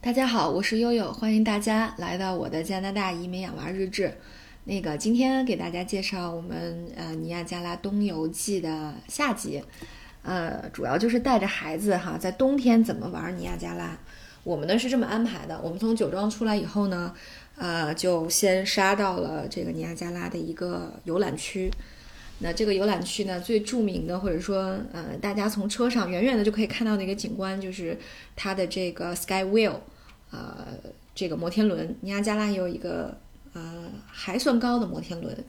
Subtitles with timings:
[0.00, 4.14] 大家好，我是悠悠，欢迎大家来到我的加拿大移民养娃日志。
[4.62, 9.60] 那个今天给大家介绍我们呃尼亚加拉冬游季的夏季，
[10.22, 13.98] 呃，主要就是带着孩子哈，在冬天怎么玩尼亚加拉。
[14.44, 17.12] 我们呢是这么安排的，我们从酒庄出来以后呢，
[17.56, 21.68] 呃，就先杀到了这个尼亚加拉的一个游览区。
[22.38, 27.98] 那这个游览区呢，最著名的或者说呃，大家从车上远远的就可以看到的一个景观，就是
[28.34, 29.76] 它的这个 Sky Wheel。
[30.32, 30.66] 呃，
[31.14, 33.16] 这个摩天轮，尼亚加拉也有一个
[33.54, 35.44] 呃还算高的摩天轮。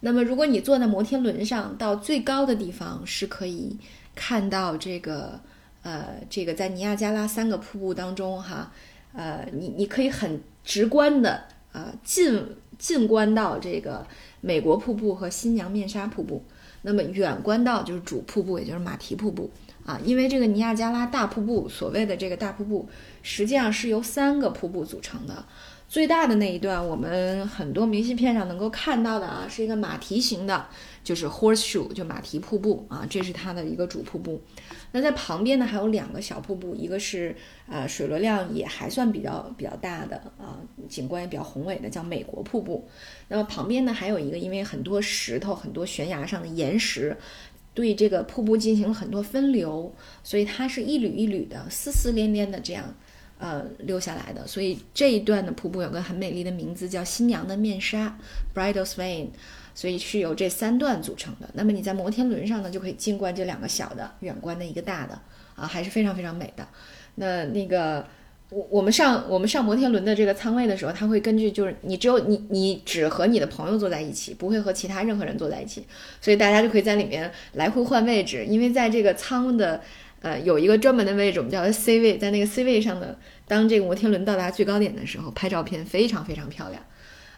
[0.00, 3.76] 那么，如果你坐在摩天轮上，到最高的地方是可以
[4.14, 5.38] 看到这个
[5.82, 8.72] 呃这个在尼亚加拉三个瀑布当中哈，
[9.12, 14.06] 呃你你可以很直观的呃近近观到这个
[14.40, 16.44] 美国瀑布和新娘面纱瀑布，
[16.82, 19.50] 那么远观到就是主瀑布，也就是马蹄瀑布。
[19.84, 22.88] 啊，因为这个尼亚加拉大瀑布，所谓的这个大瀑布，
[23.22, 25.44] 实际上是由三个瀑布组成的。
[25.92, 30.66] 最大的那一段，我们很多明信片上能够看到的啊，是一个马蹄形的，
[31.04, 34.40] 就是 horseshoe，就马蹄瀑布啊，这是它的一个主瀑布。
[34.92, 37.36] 那在旁边呢，还有两个小瀑布，一个是
[37.68, 40.56] 呃水流量也还算比较比较大的啊，
[40.88, 42.88] 景观也比较宏伟的，叫美国瀑布。
[43.28, 47.14] 那么旁边呢，还有一个，因为很多石头、很多悬崖上的岩石。
[47.74, 52.94] 对这个瀑布进行了很多分流，所以它是一缕一缕的、丝丝连连的这样，
[53.42, 54.46] 呃，流下来的。
[54.46, 58.16] 所以这一段的瀑布有个很美丽的名字，叫新娘的面纱
[58.54, 59.26] （Bridal's Vein），
[59.74, 61.50] 所以是由这三段组成的。
[61.54, 65.20] 那么你在摩天轮上呢，就可以近观这两个小的，远观的一个大的，
[65.56, 66.66] 啊，还是非常非常美的。
[67.16, 68.06] 那那个。
[68.54, 75.86] 我我们上我们上摩天轮的这个舱位的时候，他会根据就是你只有你你只和你的朋友坐在一起，不会和其他任何人坐在一起，
[76.20, 78.44] 所以大家就可以在里面来回换位置。
[78.44, 79.80] 因为在这个舱的
[80.22, 86.82] 呃有一个专门的位置，我们叫 C 位，在那个 C 位上的，当这个摩天轮到达最高点的时候，拍照片非常非常漂亮。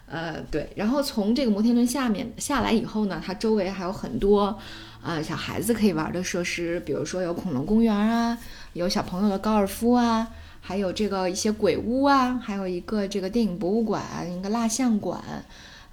[0.06, 4.56] 呃，对，然后从这个摩天轮下面下来以后呢，它周围还有很多
[5.02, 8.38] 呃小孩子可以玩的设施，比如说有恐龙公园啊，
[8.74, 10.28] 有小朋友的高尔夫啊。
[10.66, 14.02] 还有这个一些鬼屋啊，还有一个这个电影博物馆，
[14.32, 15.22] 一个蜡像馆，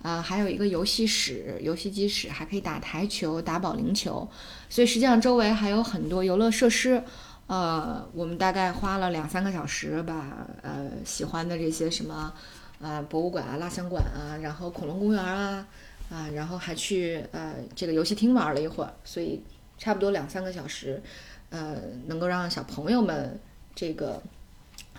[0.02, 4.28] 啊，还有一个游戏室、游戏机室，还可以打台球、打保龄球，
[4.70, 7.04] 所以实际上周围还有很多游乐设施。
[7.48, 12.34] 呃，我们大概花了两三个小时，把呃喜欢的这些什么，
[12.80, 15.68] 呃，博物馆啊、蜡像馆啊，然后恐龙公园啊，
[16.10, 19.44] 啊，然后还去呃这个游戏厅玩了一会儿，所以
[19.78, 21.02] 差不多两三个小时，
[21.50, 21.76] 呃，
[22.08, 23.40] 能够让小朋友们
[23.76, 24.22] 这个。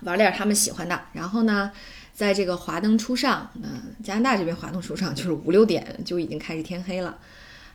[0.05, 1.71] 玩点他们喜欢的，然后呢，
[2.13, 7.19] 在这个华灯初上，嗯，加拿大这边华灯初上 就是五六点就已经开始天黑了，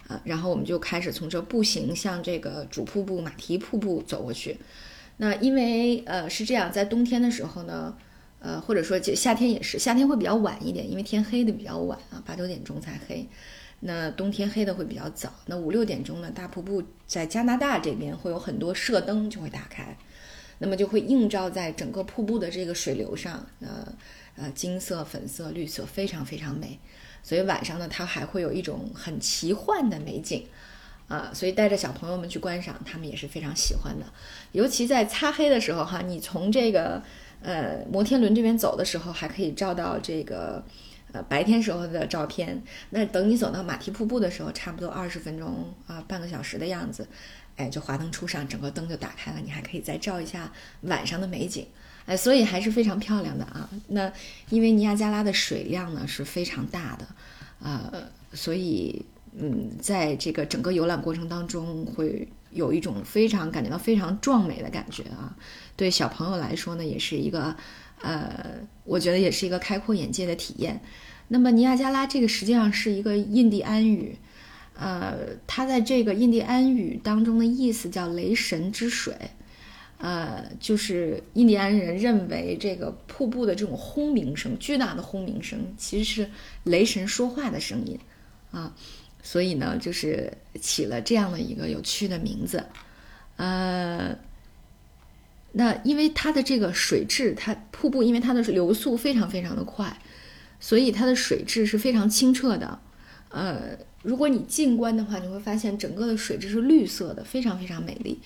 [0.08, 4.58] 呃，然后我们就开始从这步行向这个主瀑布马蹄瀑布走过去。
[5.18, 7.98] 那因为呃是这样，在冬天的时候呢，
[8.40, 13.28] 呃或者说夏天也是，夏天会比较晚一点，因为天黑的比较晚啊，八九点钟才黑。
[13.80, 19.96] 那冬天黑的会比较早，那五六点钟呢，大瀑布在加拿大这边会有很多射灯就会打开。
[20.59, 23.88] 那么就会映照在整个瀑布的这个水流上，呃
[24.35, 26.79] 呃，金色、粉色、绿色，非常非常美。
[27.23, 30.45] 所以晚上呢，它还会有一种很奇幻的美景，
[31.07, 34.06] 啊，所以带着小朋友们去观赏，他们也是非常喜欢的。
[34.51, 37.01] 尤其在擦黑的时候，哈，你从这个
[37.41, 40.63] 呃摩天轮这边走的时候，还可以照到这个
[41.12, 42.62] 呃白天时候的照片。
[42.91, 47.07] 那等你走到马蹄瀑布的时候，差不多二十分钟啊，半个小时的样子。
[47.57, 51.66] 哎，就华灯初上，整个灯就打开了，你还可以再照一下晚上的美景，
[52.06, 53.68] 哎，所以还是非常漂亮的啊。
[53.88, 54.13] 那
[54.50, 57.07] 因为尼亚加拉的水量呢是非常大的，
[57.59, 57.91] 呃，
[58.31, 59.03] 所以
[59.40, 65.35] 嗯，在这个整个游览过程当中，会有一种非常感觉到非常壮美的感觉啊。
[65.75, 67.56] 对小朋友来说呢，也是一个
[68.03, 70.79] 呃，我觉得也是一个开阔眼界的体验。
[71.29, 74.16] 那么尼亚加拉这个实际上是一个印第安语。
[74.79, 75.17] 呃，
[75.47, 79.15] 它在这个印第安语当中的意思叫“雷神之水”，
[79.97, 86.29] 呃，就是印第安人认为这个瀑布的这种轰鸣声，巨大的轰鸣声，其实是
[86.63, 87.97] 雷神说话的声音
[88.51, 88.75] 啊，
[89.24, 90.31] 所以呢，就是
[90.62, 92.63] 起了这样的一个有趣的名字。
[93.38, 94.15] 呃，
[95.53, 100.00] 那因为它的这个水质，它瀑布因为它的流速非常非常的快，
[100.59, 102.80] 所以它的水质是非常清澈的，
[103.29, 103.77] 呃。
[104.03, 108.18] 如果你近观的话，你会发现整个的水质是绿色的，非常非常美丽。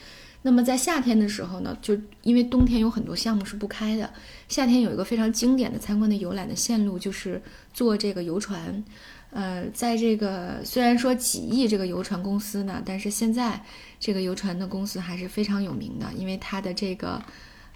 [0.43, 4.07] 那么在夏天的时候呢，就因为冬天有很多项目是不开的，
[4.47, 7.41] 夏天有一个非常经典的参观的游览的线路，就是
[7.73, 8.83] 坐这个游船。
[9.31, 13.59] 呃，在这个虽然说几亿这个游船公司呢，但是现在
[13.99, 17.19] 这个游船的公司还是非常有名的，因为它的这个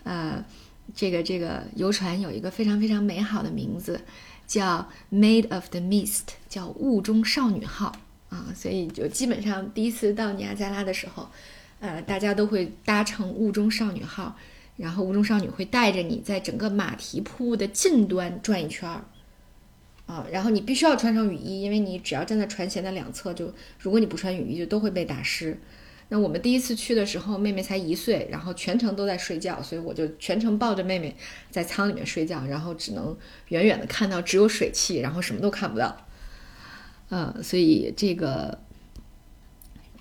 [0.03, 0.43] 呃
[0.93, 3.99] 这个这个游船有一个非常非常美好的名字，
[4.45, 7.95] 叫 Made of the Mist，叫雾中少女号
[8.29, 8.47] 啊。
[8.55, 11.27] 所以就基本上第一次到尼亚加拉的时候，
[11.79, 14.37] 呃，大家都会搭乘雾中少女号，
[14.77, 19.03] 然后雾中少女会带着你在整个马蹄瀑布的近端转一圈儿。
[20.05, 25.57] 啊，然后你必须要穿上雨衣，因为你只要站在船舷的两侧，就如果你不穿雨衣，就都会被打湿。
[26.09, 31.15] 那我们第一次去的时候，妹妹才一岁，然后全程都在睡觉，所以我就全程抱着妹妹
[31.49, 33.17] 在舱里面睡觉，然后只能
[33.49, 36.05] 远远的看到只有水汽，然后什么都看不到。
[37.09, 38.59] 呃，所以这个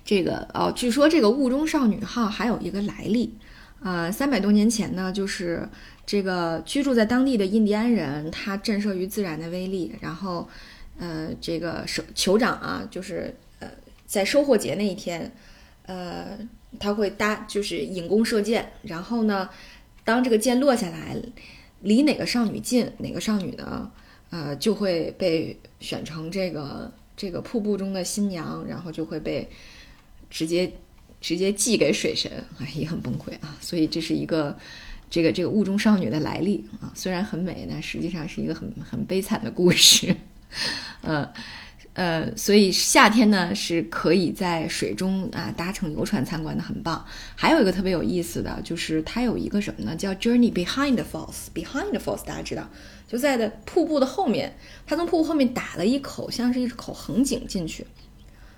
[0.03, 3.37] 这个哦，据说这个雾中少女号还有一个来历，
[3.81, 5.67] 呃，三百多年前呢，就是。
[6.07, 10.47] 这个居住在当地的印第安人，他震慑于自然的威力，然后，
[10.99, 13.67] 呃，这个首酋长啊，就是呃，
[14.05, 15.31] 在收获节那一天，
[15.85, 16.37] 呃，
[16.79, 19.49] 他会搭就是引弓射箭，然后呢，
[20.03, 21.15] 当这个箭落下来，
[21.81, 23.91] 离哪个少女近，哪个少女呢，
[24.29, 29.49] 呃，就会被选成这个这个瀑布中的新娘，然后就会被
[30.29, 30.71] 直接
[31.21, 34.57] 直接寄给水神，哎，也很崩溃啊， 所以这是一个。
[35.07, 40.13] 这个这个雾中少女的来历啊，虽然很美，但实际上是一个很很悲惨的故事。
[41.01, 41.31] 呃
[41.95, 47.03] 呃，所以夏天呢是可以在水中啊搭乘游船参观的，很棒。
[47.35, 49.95] 还有一个特别有意思的就是它有一个什么呢？
[49.95, 51.47] 叫 Journey Behind the Falls。
[51.53, 52.69] Behind the Falls 大家知道，
[53.07, 54.53] 就在的瀑布的后面，
[54.85, 57.87] 它从瀑布后面打了一口，像是一口横井进去。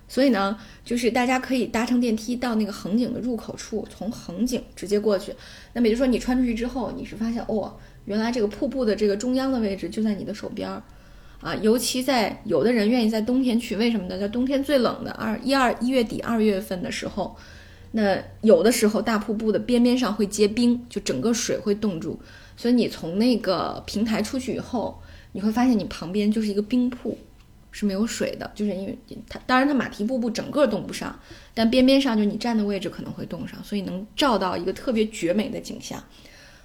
[0.09, 5.31] 所以呢，就是大家可以搭乘电梯到那个横井的入口处，从横井直接过去。
[5.73, 10.81] 那么也就是说，你穿出去之后，你是发现哦，原来这个瀑布的这个中央的位置就在你的手边儿，
[11.41, 14.17] 啊，尤其在有的人愿意在冬天去，为什么呢？
[14.17, 17.35] 在冬天最冷的二一二一月底二月份的时候，
[17.91, 22.19] 那有的时候大瀑布的边边上会结冰，就整个水会冻住，
[22.55, 25.01] 所以你从那个平台出去以后，
[25.31, 27.17] 你会发现你旁边就是一个冰瀑。
[27.69, 28.97] 是没有水的，就是因为
[29.29, 31.19] 它，当然它马蹄瀑布整个冻不上，
[31.53, 36.01] 但边边上就你站的位置可能会冻上，所以能照到一个特别绝美的景象，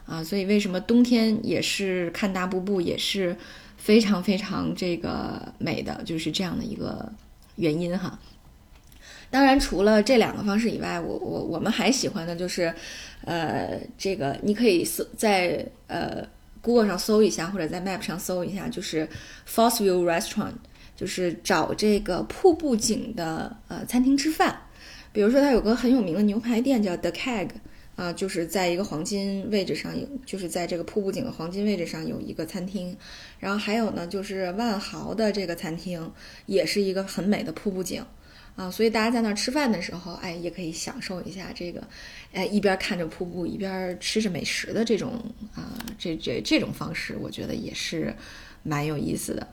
[0.07, 3.37] 啊，所以为什么冬天也是看大瀑布也是
[3.83, 7.13] 非常非常这个美的，就是这样的一个
[7.57, 8.17] 原因哈。
[9.29, 12.73] 当然除了这两个方式以外，我我我们还喜欢的就是，
[13.25, 16.25] 呃，这个你可以搜在呃
[16.61, 19.09] Google 上搜一下，或者在 Map 上搜一下，就是
[19.49, 20.55] Falls View Restaurant。
[20.95, 24.57] 就是找这个瀑布景的呃餐厅吃饭，
[25.11, 27.49] 比如说它有个很有名的牛排店叫 The Keg，
[28.03, 32.97] 啊，就是在一个黄金位置上有，就是在这个瀑布景的黄金位置上有一个餐厅，
[33.39, 36.13] 然后还有呢就是万豪的这个餐厅
[36.47, 38.05] 也是一个很美的瀑布景，
[38.57, 41.81] 啊，所以大家在那儿吃饭的时候，哎，也可以享受一下这个，
[42.33, 45.13] 哎，一边看着瀑布一边吃着美食的这种
[45.55, 48.13] 啊，这这这种方式，我觉得也是
[48.65, 49.47] 蛮有意思的。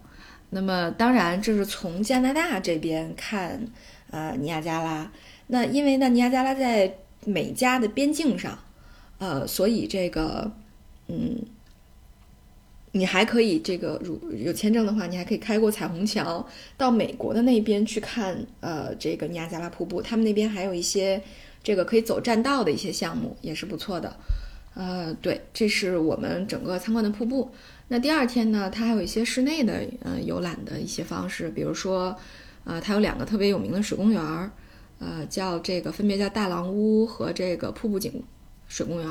[0.50, 3.64] 那么当然，这是从加拿大这边看，
[4.10, 5.12] 呃，尼亚加拉。
[5.46, 6.92] 那因为呢，尼亚加拉在
[7.26, 8.58] 美加的边境上，
[9.18, 10.52] 呃，所以这个，
[11.08, 11.38] 嗯，
[12.92, 20.02] 你还可以这个，如有签证的话，你还可以开过彩虹桥到美国的那边去看，呃，这个尼亚加拉瀑布。
[20.02, 21.22] 他们那边还有一些
[21.64, 24.16] 这个可以走栈道的一些项目，也是不错的。
[24.76, 27.52] 呃，对，这是我们整个参观的瀑布。
[27.90, 32.16] 那第二天呢，它还有一些室内的呃游览的一些方式，比如说，
[32.64, 34.52] 呃，它有两个特别有名的水公园儿，
[35.00, 38.24] 呃，叫这个分别叫大狼屋和这个瀑布景
[38.68, 39.10] 水公园。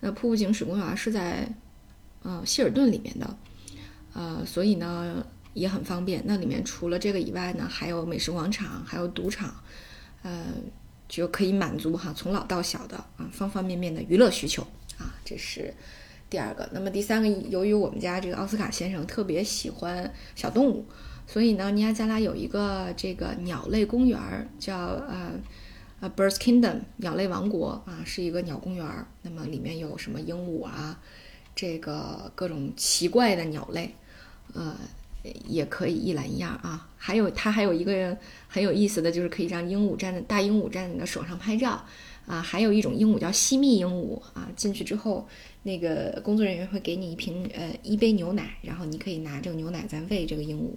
[0.00, 1.48] 那瀑布景水公园是在
[2.22, 3.36] 呃希尔顿里面的，
[4.14, 5.24] 呃，所以呢
[5.54, 6.22] 也很方便。
[6.26, 9.54] 那里面除了这个以外呢，还有美食广场，还有赌场，
[10.22, 10.44] 呃，
[11.08, 14.62] 就可以满足哈从老到小的啊方方面面的娱乐需求
[14.98, 15.72] 啊，这是。
[16.28, 20.86] 第二个，那么第三个，由于我们家这个奥斯卡先生特别喜欢小动物，
[21.26, 24.18] 所以呢，尼亚加拉有一个这个鸟类公园，
[24.58, 25.32] 叫呃
[26.00, 28.86] 呃 Birds Kingdom 鸟类王国啊，是一个鸟公园。
[29.22, 31.00] 那么里面有什么鹦鹉啊，
[31.54, 33.94] 这个各种奇怪的鸟类，
[34.52, 34.76] 呃，
[35.46, 36.88] 也可以一览一样啊。
[36.96, 38.16] 还有它还有一个
[38.48, 41.82] 很有意思的就是可以让鹦鹉站在大鹦鹉站在你的手上拍照
[42.26, 42.42] 啊。
[42.42, 45.26] 还有一种鹦鹉叫西密鹦鹉啊，进去之后。
[45.64, 50.74] 那个工作人员会给你一瓶呃一杯牛奶，然后你可以拿这个牛奶在喂这个鹦鹉，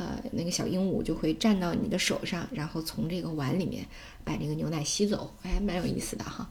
[0.00, 3.84] 呃，那个小鹦鹉就会站到你的手上，然后从这个碗里面
[4.24, 6.50] 把这个牛奶吸走，哎，蛮有意思的哈。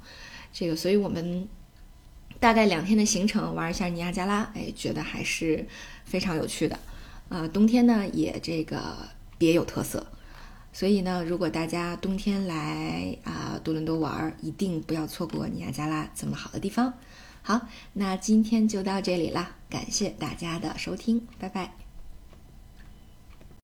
[0.53, 1.47] 这个，所以我们
[2.39, 5.65] 大概两天的行程玩一下尼亚加拉，哎，觉得还是
[6.05, 6.77] 非常有趣的。
[7.29, 8.95] 呃，冬天呢也这个
[9.39, 10.05] 别有特色，
[10.71, 16.93] 所以呢，如果大家冬天来啊多伦多玩，一定不要错过尼亚加拉这么好的地方。
[17.41, 17.61] 好，
[17.93, 21.88] 那今天就到这里了，感谢大家的收听，拜拜。